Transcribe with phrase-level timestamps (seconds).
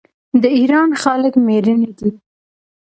[0.41, 2.09] د ایران خلک میړني دي.